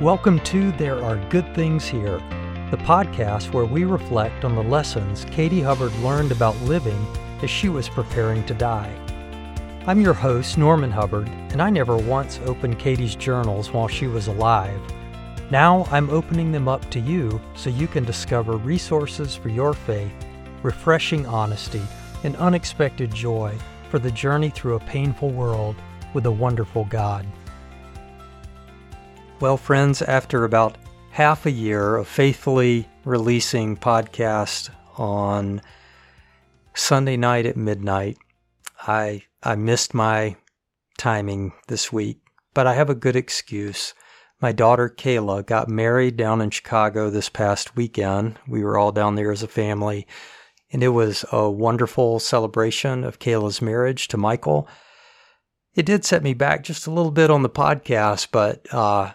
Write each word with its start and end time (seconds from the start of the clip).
Welcome 0.00 0.40
to 0.40 0.70
There 0.72 1.02
Are 1.02 1.16
Good 1.30 1.54
Things 1.54 1.86
Here, 1.86 2.18
the 2.70 2.76
podcast 2.76 3.54
where 3.54 3.64
we 3.64 3.84
reflect 3.84 4.44
on 4.44 4.54
the 4.54 4.62
lessons 4.62 5.24
Katie 5.30 5.62
Hubbard 5.62 5.94
learned 6.00 6.30
about 6.30 6.60
living 6.62 7.06
as 7.42 7.48
she 7.48 7.70
was 7.70 7.88
preparing 7.88 8.44
to 8.44 8.52
die. 8.52 8.94
I'm 9.86 10.02
your 10.02 10.12
host, 10.12 10.58
Norman 10.58 10.90
Hubbard, 10.90 11.28
and 11.52 11.62
I 11.62 11.70
never 11.70 11.96
once 11.96 12.38
opened 12.44 12.78
Katie's 12.78 13.14
journals 13.14 13.72
while 13.72 13.88
she 13.88 14.06
was 14.06 14.26
alive. 14.26 14.78
Now 15.50 15.86
I'm 15.90 16.10
opening 16.10 16.52
them 16.52 16.68
up 16.68 16.90
to 16.90 17.00
you 17.00 17.40
so 17.54 17.70
you 17.70 17.86
can 17.86 18.04
discover 18.04 18.58
resources 18.58 19.34
for 19.34 19.48
your 19.48 19.72
faith, 19.72 20.12
refreshing 20.64 21.24
honesty, 21.26 21.82
and 22.24 22.34
unexpected 22.36 23.14
joy 23.14 23.54
for 23.90 24.00
the 24.00 24.10
journey 24.10 24.50
through 24.50 24.74
a 24.74 24.80
painful 24.80 25.30
world 25.30 25.76
with 26.14 26.26
a 26.26 26.30
wonderful 26.30 26.84
God. 26.86 27.24
Well, 29.40 29.58
friends, 29.58 30.00
after 30.00 30.44
about 30.44 30.78
half 31.10 31.44
a 31.44 31.50
year 31.50 31.96
of 31.96 32.08
faithfully 32.08 32.88
releasing 33.04 33.76
podcast 33.76 34.70
on 34.96 35.60
Sunday 36.74 37.18
night 37.18 37.46
at 37.46 37.56
midnight, 37.56 38.16
I 38.86 39.22
I 39.42 39.56
missed 39.56 39.92
my 39.92 40.36
timing 40.96 41.52
this 41.68 41.92
week, 41.92 42.20
but 42.54 42.66
I 42.66 42.72
have 42.72 42.88
a 42.88 42.94
good 42.94 43.16
excuse. 43.16 43.92
My 44.40 44.52
daughter 44.52 44.88
Kayla 44.88 45.44
got 45.44 45.68
married 45.68 46.16
down 46.16 46.40
in 46.40 46.50
Chicago 46.50 47.10
this 47.10 47.28
past 47.28 47.76
weekend. 47.76 48.38
We 48.48 48.64
were 48.64 48.78
all 48.78 48.92
down 48.92 49.14
there 49.14 49.30
as 49.30 49.42
a 49.42 49.48
family, 49.48 50.06
and 50.74 50.82
it 50.82 50.88
was 50.88 51.24
a 51.30 51.48
wonderful 51.48 52.18
celebration 52.18 53.04
of 53.04 53.20
Kayla's 53.20 53.62
marriage 53.62 54.08
to 54.08 54.16
Michael. 54.16 54.68
It 55.76 55.86
did 55.86 56.04
set 56.04 56.24
me 56.24 56.34
back 56.34 56.64
just 56.64 56.88
a 56.88 56.90
little 56.90 57.12
bit 57.12 57.30
on 57.30 57.44
the 57.44 57.48
podcast, 57.48 58.28
but 58.32 58.66
uh, 58.74 59.12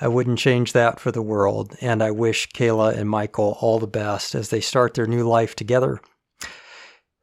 I 0.00 0.08
wouldn't 0.08 0.38
change 0.38 0.72
that 0.72 0.98
for 0.98 1.12
the 1.12 1.20
world. 1.20 1.76
And 1.82 2.02
I 2.02 2.12
wish 2.12 2.48
Kayla 2.48 2.96
and 2.96 3.10
Michael 3.10 3.58
all 3.60 3.78
the 3.78 3.86
best 3.86 4.34
as 4.34 4.48
they 4.48 4.62
start 4.62 4.94
their 4.94 5.06
new 5.06 5.28
life 5.28 5.54
together. 5.54 6.00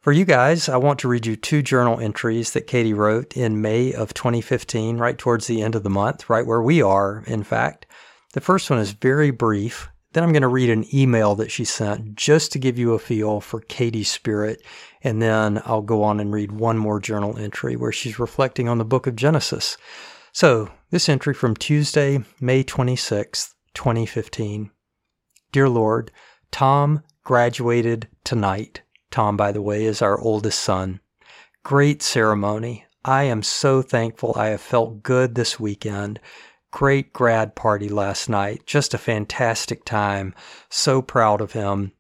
For 0.02 0.12
you 0.14 0.24
guys, 0.24 0.70
I 0.70 0.78
want 0.78 1.00
to 1.00 1.08
read 1.08 1.26
you 1.26 1.36
two 1.36 1.64
journal 1.64 2.00
entries 2.00 2.54
that 2.54 2.68
Katie 2.68 2.94
wrote 2.94 3.36
in 3.36 3.60
May 3.60 3.92
of 3.92 4.14
2015, 4.14 4.98
right 4.98 5.18
towards 5.18 5.48
the 5.48 5.64
end 5.64 5.74
of 5.74 5.82
the 5.82 5.90
month, 5.90 6.30
right 6.30 6.46
where 6.46 6.62
we 6.62 6.80
are, 6.80 7.24
in 7.26 7.42
fact. 7.42 7.88
The 8.34 8.42
first 8.42 8.70
one 8.70 8.78
is 8.78 8.92
very 8.92 9.32
brief. 9.32 9.90
Then 10.14 10.24
I'm 10.24 10.32
going 10.32 10.42
to 10.42 10.48
read 10.48 10.70
an 10.72 10.86
email 10.94 11.36
that 11.36 11.52
she 11.52 11.64
sent 11.66 12.16
just 12.16 12.52
to 12.52 12.60
give 12.60 12.80
you 12.80 12.94
a 12.94 13.00
feel 13.00 13.42
for 13.42 13.62
Katie's 13.62 14.12
spirit. 14.12 14.64
And 15.04 15.22
then 15.22 15.62
I'll 15.66 15.84
go 15.84 16.04
on 16.04 16.20
and 16.20 16.34
read 16.34 16.52
one 16.52 16.78
more 16.78 17.00
journal 17.00 17.38
entry 17.38 17.76
where 17.76 17.92
she's 17.92 18.20
reflecting 18.20 18.68
on 18.68 18.80
the 18.80 18.86
book 18.86 19.06
of 19.06 19.16
Genesis. 19.16 19.78
So, 20.32 20.72
this 20.90 21.10
entry 21.10 21.34
from 21.34 21.56
Tuesday, 21.56 22.24
May 22.40 22.64
26th, 22.64 23.54
2015. 23.76 24.72
Dear 25.52 25.70
Lord, 25.70 26.12
Tom 26.52 27.04
graduated 27.24 28.08
tonight. 28.24 28.82
Tom, 29.12 29.38
by 29.38 29.52
the 29.52 29.62
way, 29.62 29.86
is 29.86 30.02
our 30.02 30.20
oldest 30.20 30.60
son. 30.60 31.00
Great 31.64 32.02
ceremony. 32.02 32.86
I 33.06 33.24
am 33.24 33.44
so 33.44 33.82
thankful 33.82 34.34
I 34.36 34.48
have 34.48 34.62
felt 34.62 35.04
good 35.04 35.36
this 35.36 35.60
weekend. 35.60 36.20
Great 36.72 37.14
grad 37.14 37.56
party 37.56 37.90
last 37.90 38.30
night. 38.30 38.66
Just 38.66 38.94
a 38.94 38.98
fantastic 38.98 39.86
time. 39.86 40.34
So 40.70 41.02
proud 41.02 41.42
of 41.42 41.54
him. 41.54 41.94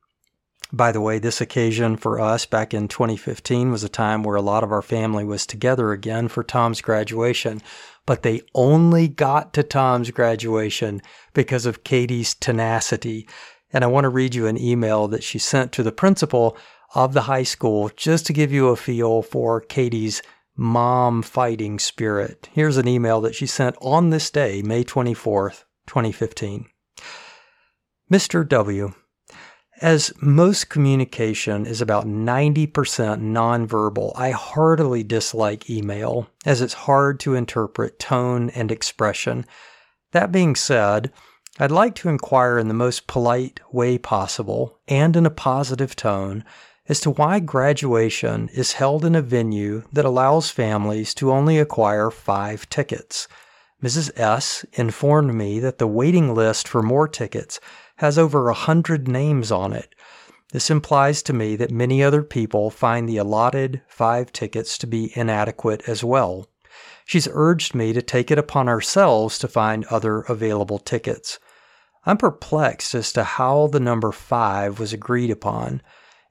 By 0.71 0.91
the 0.91 1.01
way, 1.01 1.17
this 1.17 1.41
occasion 1.41 1.97
for 1.97 2.19
us 2.19 2.45
back 2.45 2.75
in 2.75 2.87
2015 2.87 3.71
was 3.71 3.83
a 3.83 3.89
time 3.89 4.21
where 4.21 4.35
a 4.35 4.41
lot 4.41 4.63
of 4.63 4.71
our 4.71 4.83
family 4.83 5.25
was 5.25 5.47
together 5.47 5.91
again 5.91 6.27
for 6.27 6.43
Tom's 6.43 6.81
graduation 6.81 7.61
but 8.09 8.23
they 8.23 8.41
only 8.55 9.07
got 9.07 9.53
to 9.53 9.61
Tom's 9.61 10.09
graduation 10.09 10.99
because 11.35 11.67
of 11.67 11.83
Katie's 11.83 12.33
tenacity. 12.33 13.27
And 13.71 13.83
I 13.83 13.87
want 13.87 14.05
to 14.05 14.09
read 14.09 14.33
you 14.33 14.47
an 14.47 14.59
email 14.59 15.07
that 15.09 15.21
she 15.21 15.37
sent 15.37 15.71
to 15.73 15.83
the 15.83 15.91
principal 15.91 16.57
of 16.95 17.13
the 17.13 17.21
high 17.21 17.43
school 17.43 17.91
just 17.95 18.25
to 18.25 18.33
give 18.33 18.51
you 18.51 18.69
a 18.69 18.75
feel 18.75 19.21
for 19.21 19.61
Katie's 19.61 20.23
mom 20.59 21.21
fighting 21.21 21.79
spirit. 21.79 22.49
Here's 22.51 22.75
an 22.75 22.87
email 22.87 23.21
that 23.21 23.33
she 23.33 23.45
sent 23.45 23.77
on 23.81 24.09
this 24.09 24.29
day, 24.29 24.61
May 24.61 24.83
24th, 24.83 25.63
2015. 25.87 26.65
Mr. 28.11 28.47
W. 28.47 28.93
As 29.81 30.11
most 30.21 30.69
communication 30.69 31.65
is 31.65 31.79
about 31.79 32.05
90% 32.05 32.67
nonverbal, 32.73 34.11
I 34.17 34.31
heartily 34.31 35.01
dislike 35.01 35.69
email 35.69 36.27
as 36.45 36.61
it's 36.61 36.73
hard 36.73 37.21
to 37.21 37.35
interpret 37.35 37.97
tone 37.97 38.49
and 38.49 38.69
expression. 38.69 39.45
That 40.11 40.33
being 40.33 40.57
said, 40.57 41.13
I'd 41.57 41.71
like 41.71 41.95
to 41.95 42.09
inquire 42.09 42.57
in 42.59 42.67
the 42.67 42.73
most 42.73 43.07
polite 43.07 43.61
way 43.71 43.97
possible 43.97 44.79
and 44.89 45.15
in 45.15 45.25
a 45.25 45.31
positive 45.31 45.95
tone 45.95 46.43
as 46.89 46.99
to 46.99 47.11
why 47.11 47.39
graduation 47.39 48.49
is 48.49 48.73
held 48.73 49.05
in 49.05 49.15
a 49.15 49.21
venue 49.21 49.83
that 49.93 50.03
allows 50.03 50.49
families 50.49 51.13
to 51.13 51.31
only 51.31 51.59
acquire 51.59 52.09
five 52.09 52.67
tickets. 52.67 53.27
Mrs. 53.81 54.11
S. 54.19 54.65
informed 54.73 55.33
me 55.33 55.59
that 55.59 55.77
the 55.77 55.87
waiting 55.87 56.33
list 56.33 56.67
for 56.67 56.81
more 56.81 57.07
tickets 57.07 57.59
has 57.97 58.17
over 58.17 58.49
a 58.49 58.53
hundred 58.53 59.07
names 59.07 59.51
on 59.51 59.71
it. 59.71 59.93
This 60.51 60.71
implies 60.71 61.21
to 61.23 61.33
me 61.33 61.55
that 61.57 61.69
many 61.69 62.03
other 62.03 62.23
people 62.23 62.71
find 62.71 63.07
the 63.07 63.17
allotted 63.17 63.81
five 63.87 64.33
tickets 64.33 64.77
to 64.79 64.87
be 64.87 65.13
inadequate 65.15 65.87
as 65.87 66.03
well. 66.03 66.47
She's 67.05 67.27
urged 67.31 67.75
me 67.75 67.93
to 67.93 68.01
take 68.01 68.31
it 68.31 68.39
upon 68.39 68.67
ourselves 68.67 69.37
to 69.39 69.47
find 69.47 69.85
other 69.85 70.21
available 70.21 70.79
tickets. 70.79 71.39
I'm 72.05 72.17
perplexed 72.17 72.95
as 72.95 73.13
to 73.13 73.23
how 73.23 73.67
the 73.67 73.79
number 73.79 74.11
five 74.11 74.79
was 74.79 74.91
agreed 74.91 75.29
upon. 75.29 75.81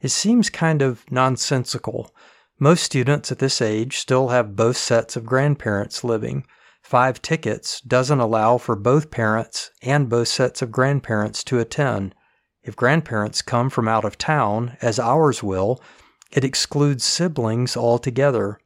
It 0.00 0.10
seems 0.10 0.48
kind 0.48 0.80
of 0.80 1.04
nonsensical. 1.10 2.14
Most 2.60 2.84
students 2.84 3.32
at 3.32 3.40
this 3.40 3.60
age 3.60 3.98
still 3.98 4.28
have 4.28 4.56
both 4.56 4.76
sets 4.76 5.16
of 5.16 5.26
grandparents 5.26 6.04
living. 6.04 6.46
Five 6.82 7.20
tickets 7.20 7.80
doesn't 7.80 8.20
allow 8.20 8.58
for 8.58 8.76
both 8.76 9.10
parents 9.10 9.70
and 9.82 10.08
both 10.08 10.28
sets 10.28 10.62
of 10.62 10.70
grandparents 10.70 11.42
to 11.44 11.58
attend. 11.58 12.14
If 12.62 12.76
grandparents 12.76 13.42
come 13.42 13.70
from 13.70 13.88
out 13.88 14.04
of 14.04 14.18
town, 14.18 14.76
as 14.80 14.98
ours 14.98 15.42
will, 15.42 15.82
it 16.30 16.44
excludes 16.44 17.04
siblings 17.04 17.76
altogether. 17.76 18.60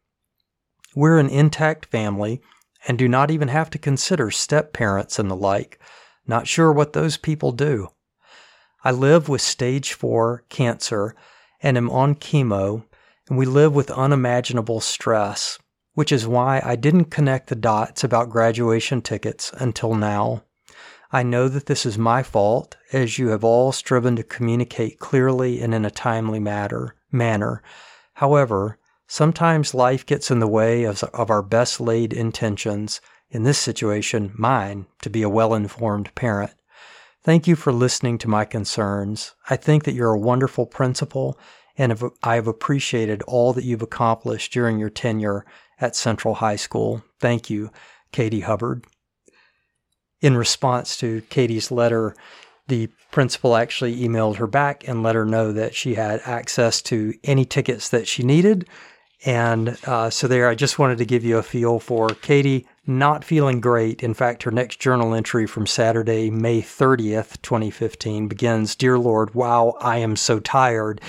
We're 0.94 1.19
an 1.19 1.28
intact 1.28 1.87
family 1.87 2.42
and 2.87 2.98
do 2.98 3.09
not 3.09 3.31
even 3.31 3.48
have 3.48 3.71
to 3.71 3.78
consider 3.78 4.31
step 4.31 4.72
parents 4.72 5.19
and 5.19 5.31
the 5.31 5.37
like. 5.37 5.81
Not 6.26 6.47
sure 6.47 6.72
what 6.72 6.92
those 6.92 7.16
people 7.16 7.53
do. 7.53 7.88
I 8.84 8.91
live 8.91 9.28
with 9.28 9.41
stage 9.41 9.93
4 9.93 10.44
cancer 10.48 11.15
and 11.62 11.76
am 11.76 11.91
on 11.91 12.15
chemo, 12.16 12.84
and 13.28 13.38
we 13.38 13.47
live 13.47 13.75
with 13.75 13.91
unimaginable 13.91 14.81
stress 14.81 15.59
which 15.94 16.12
is 16.12 16.26
why 16.26 16.60
I 16.65 16.76
didn't 16.76 17.06
connect 17.06 17.48
the 17.48 17.54
dots 17.54 18.03
about 18.03 18.31
graduation 18.31 19.03
tickets 19.03 19.53
until 19.54 19.94
now. 19.94 20.42
I 21.10 21.22
know 21.22 21.48
that 21.48 21.66
this 21.66 21.84
is 21.84 21.98
my 21.98 22.22
fault, 22.22 22.76
as 22.92 23.19
you 23.19 23.28
have 23.28 23.44
all 23.44 23.72
striven 23.72 24.16
to 24.16 24.22
communicate 24.22 24.98
clearly 24.98 25.60
and 25.60 25.75
in 25.75 25.84
a 25.84 25.91
timely 25.91 26.41
matter, 26.41 26.97
manner. 27.10 27.62
However, 28.15 28.78
sometimes 29.06 29.75
life 29.75 30.06
gets 30.06 30.31
in 30.31 30.38
the 30.38 30.48
way 30.48 30.84
of, 30.84 31.03
of 31.04 31.31
our 31.31 31.42
best 31.42 31.81
laid 31.81 32.15
intentions, 32.15 33.00
in 33.31 33.42
this 33.42 33.59
situation, 33.59 34.32
mine, 34.34 34.87
to 35.03 35.10
be 35.10 35.22
a 35.22 35.28
well 35.28 35.54
informed 35.54 36.15
parent. 36.15 36.53
Thank 37.25 37.47
you 37.47 37.55
for 37.55 37.72
listening 37.72 38.19
to 38.19 38.28
my 38.28 38.44
concerns. 38.44 39.34
I 39.49 39.55
think 39.55 39.84
that 39.84 39.94
you're 39.94 40.12
a 40.12 40.19
wonderful 40.19 40.66
principal, 40.66 41.39
and 41.78 41.97
I 42.24 42.34
have 42.34 42.48
appreciated 42.48 43.22
all 43.22 43.53
that 43.53 43.63
you've 43.63 43.83
accomplished 43.83 44.53
during 44.53 44.80
your 44.80 44.91
tenure 44.91 45.45
at 45.80 45.95
Central 45.95 46.34
High 46.34 46.57
School. 46.57 47.04
Thank 47.21 47.48
you, 47.48 47.71
Katie 48.10 48.41
Hubbard. 48.41 48.86
In 50.21 50.36
response 50.36 50.97
to 50.97 51.22
Katie's 51.30 51.71
letter, 51.71 52.16
the 52.66 52.89
principal 53.13 53.54
actually 53.54 54.01
emailed 54.01 54.36
her 54.36 54.48
back 54.48 54.86
and 54.89 55.04
let 55.04 55.15
her 55.15 55.25
know 55.25 55.53
that 55.53 55.77
she 55.77 55.95
had 55.95 56.21
access 56.25 56.83
to 56.83 57.15
any 57.22 57.45
tickets 57.45 57.89
that 57.91 58.09
she 58.09 58.25
needed. 58.25 58.68
And 59.25 59.78
uh, 59.86 60.10
so, 60.10 60.27
there, 60.27 60.48
I 60.48 60.57
just 60.57 60.78
wanted 60.78 60.98
to 60.98 61.04
give 61.04 61.25
you 61.25 61.39
a 61.39 61.42
feel 61.45 61.78
for 61.78 62.09
Katie 62.09 62.66
not 62.86 63.24
feeling 63.24 63.60
great. 63.60 64.02
In 64.02 64.12
fact, 64.12 64.42
her 64.42 64.50
next 64.50 64.80
journal 64.80 65.14
entry 65.14 65.46
from 65.46 65.66
Saturday, 65.66 66.30
May 66.30 66.60
30th, 66.60 67.40
2015 67.42 68.26
begins 68.28 68.74
Dear 68.74 68.98
Lord, 68.98 69.34
wow, 69.34 69.76
I 69.80 69.98
am 69.98 70.16
so 70.16 70.40
tired. 70.40 71.00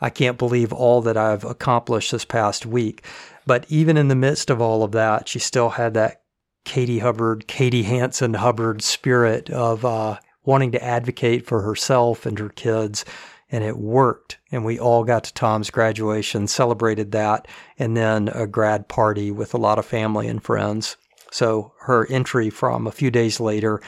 I 0.00 0.10
can't 0.10 0.38
believe 0.38 0.72
all 0.72 1.00
that 1.02 1.16
I've 1.16 1.44
accomplished 1.44 2.10
this 2.10 2.24
past 2.24 2.66
week. 2.66 3.04
But 3.46 3.64
even 3.68 3.96
in 3.96 4.08
the 4.08 4.16
midst 4.16 4.50
of 4.50 4.60
all 4.60 4.82
of 4.82 4.92
that, 4.92 5.28
she 5.28 5.38
still 5.38 5.70
had 5.70 5.94
that 5.94 6.22
Katie 6.64 6.98
Hubbard, 6.98 7.46
Katie 7.46 7.84
Hanson 7.84 8.34
Hubbard 8.34 8.82
spirit 8.82 9.50
of 9.50 9.84
uh, 9.84 10.18
wanting 10.44 10.72
to 10.72 10.84
advocate 10.84 11.46
for 11.46 11.62
herself 11.62 12.26
and 12.26 12.38
her 12.38 12.48
kids 12.48 13.04
and 13.52 13.64
it 13.64 13.76
worked. 13.76 14.38
And 14.52 14.64
we 14.64 14.78
all 14.78 15.04
got 15.04 15.24
to 15.24 15.34
Tom's 15.34 15.70
graduation, 15.70 16.46
celebrated 16.46 17.12
that, 17.12 17.48
and 17.78 17.96
then 17.96 18.28
a 18.28 18.46
grad 18.46 18.88
party 18.88 19.30
with 19.30 19.54
a 19.54 19.58
lot 19.58 19.78
of 19.78 19.86
family 19.86 20.28
and 20.28 20.42
friends. 20.42 20.96
So 21.30 21.72
her 21.82 22.06
entry 22.06 22.50
from 22.50 22.86
a 22.86 22.92
few 22.92 23.10
days 23.10 23.40
later, 23.40 23.80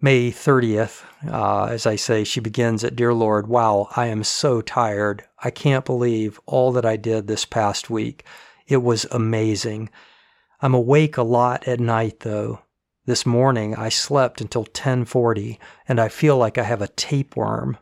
May 0.00 0.30
30th, 0.30 1.04
uh, 1.28 1.64
as 1.64 1.84
I 1.84 1.96
say, 1.96 2.22
she 2.22 2.38
begins 2.38 2.84
at 2.84 2.94
Dear 2.94 3.12
Lord, 3.12 3.48
wow, 3.48 3.88
I 3.96 4.06
am 4.06 4.22
so 4.22 4.60
tired. 4.60 5.24
I 5.42 5.50
can't 5.50 5.84
believe 5.84 6.38
all 6.46 6.70
that 6.72 6.86
I 6.86 6.96
did 6.96 7.26
this 7.26 7.44
past 7.44 7.90
week. 7.90 8.24
It 8.68 8.76
was 8.76 9.06
amazing. 9.10 9.90
I'm 10.60 10.74
awake 10.74 11.16
a 11.16 11.22
lot 11.22 11.66
at 11.66 11.80
night 11.80 12.20
though. 12.20 12.60
This 13.06 13.24
morning 13.24 13.74
I 13.74 13.88
slept 13.88 14.40
until 14.40 14.62
1040 14.62 15.58
and 15.88 15.98
I 15.98 16.08
feel 16.08 16.36
like 16.36 16.58
I 16.58 16.62
have 16.62 16.82
a 16.82 16.88
tapeworm. 16.88 17.78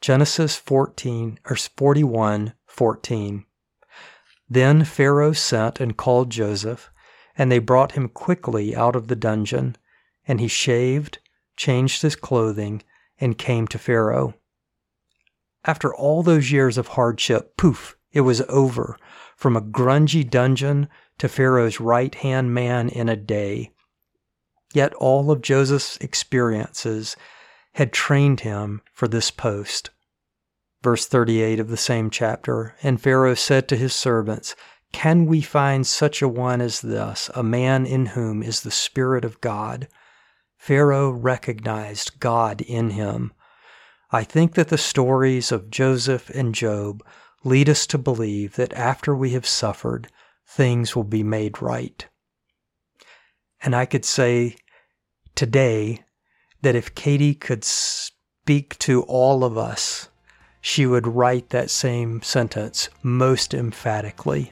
Genesis 0.00 0.56
14 0.56 1.38
or 1.48 1.56
41 1.56 2.54
14. 2.66 3.44
Then 4.48 4.84
Pharaoh 4.84 5.32
sent 5.32 5.80
and 5.80 5.96
called 5.96 6.30
Joseph, 6.30 6.90
and 7.38 7.50
they 7.50 7.60
brought 7.60 7.92
him 7.92 8.08
quickly 8.08 8.74
out 8.74 8.96
of 8.96 9.06
the 9.06 9.16
dungeon, 9.16 9.76
and 10.26 10.40
he 10.40 10.48
shaved, 10.48 11.20
changed 11.56 12.02
his 12.02 12.16
clothing, 12.16 12.82
and 13.20 13.38
came 13.38 13.66
to 13.68 13.78
Pharaoh. 13.78 14.34
After 15.64 15.94
all 15.94 16.22
those 16.22 16.50
years 16.50 16.76
of 16.76 16.88
hardship, 16.88 17.56
poof, 17.56 17.96
it 18.12 18.22
was 18.22 18.42
over. 18.48 18.98
From 19.36 19.56
a 19.56 19.62
grungy 19.62 20.28
dungeon 20.28 20.88
to 21.18 21.28
Pharaoh's 21.28 21.80
right 21.80 22.14
hand 22.14 22.52
man 22.52 22.88
in 22.88 23.08
a 23.08 23.16
day. 23.16 23.70
Yet 24.74 24.92
all 24.94 25.30
of 25.30 25.40
Joseph's 25.40 25.96
experiences 25.98 27.16
had 27.74 27.92
trained 27.92 28.40
him 28.40 28.82
for 28.92 29.06
this 29.06 29.30
post. 29.30 29.90
Verse 30.82 31.06
38 31.06 31.60
of 31.60 31.68
the 31.68 31.76
same 31.76 32.10
chapter 32.10 32.74
And 32.82 33.00
Pharaoh 33.00 33.34
said 33.34 33.68
to 33.68 33.76
his 33.76 33.92
servants, 33.92 34.56
Can 34.92 35.26
we 35.26 35.40
find 35.40 35.86
such 35.86 36.22
a 36.22 36.28
one 36.28 36.60
as 36.60 36.80
this, 36.80 37.30
a 37.34 37.42
man 37.42 37.86
in 37.86 38.06
whom 38.06 38.42
is 38.42 38.62
the 38.62 38.70
Spirit 38.70 39.24
of 39.24 39.40
God? 39.40 39.88
Pharaoh 40.56 41.10
recognized 41.10 42.18
God 42.20 42.60
in 42.62 42.90
him. 42.90 43.32
I 44.10 44.24
think 44.24 44.54
that 44.54 44.68
the 44.68 44.78
stories 44.78 45.52
of 45.52 45.70
Joseph 45.70 46.30
and 46.30 46.54
Job 46.54 47.04
lead 47.44 47.68
us 47.68 47.86
to 47.88 47.98
believe 47.98 48.56
that 48.56 48.72
after 48.72 49.14
we 49.14 49.30
have 49.30 49.46
suffered, 49.46 50.08
things 50.46 50.96
will 50.96 51.04
be 51.04 51.22
made 51.22 51.62
right. 51.62 52.06
And 53.60 53.76
I 53.76 53.86
could 53.86 54.04
say 54.04 54.56
today 55.34 56.04
that 56.62 56.74
if 56.74 56.94
Katie 56.94 57.34
could 57.34 57.64
speak 57.64 58.78
to 58.80 59.02
all 59.02 59.44
of 59.44 59.56
us, 59.56 60.08
she 60.60 60.86
would 60.86 61.06
write 61.06 61.50
that 61.50 61.70
same 61.70 62.22
sentence 62.22 62.88
most 63.02 63.54
emphatically. 63.54 64.50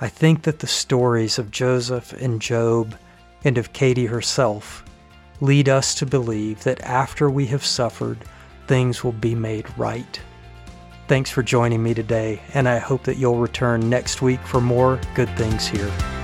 I 0.00 0.08
think 0.08 0.42
that 0.42 0.58
the 0.58 0.66
stories 0.66 1.38
of 1.38 1.50
Joseph 1.50 2.12
and 2.12 2.40
Job 2.40 2.94
and 3.44 3.56
of 3.56 3.72
Katie 3.72 4.06
herself 4.06 4.84
lead 5.40 5.68
us 5.68 5.94
to 5.96 6.06
believe 6.06 6.62
that 6.64 6.82
after 6.82 7.30
we 7.30 7.46
have 7.46 7.64
suffered, 7.64 8.18
things 8.66 9.02
will 9.02 9.12
be 9.12 9.34
made 9.34 9.66
right. 9.78 10.20
Thanks 11.08 11.30
for 11.30 11.42
joining 11.42 11.82
me 11.82 11.94
today, 11.94 12.42
and 12.52 12.68
I 12.68 12.78
hope 12.78 13.04
that 13.04 13.16
you'll 13.16 13.38
return 13.38 13.88
next 13.88 14.20
week 14.20 14.40
for 14.40 14.60
more 14.60 15.00
good 15.14 15.30
things 15.36 15.66
here. 15.66 16.15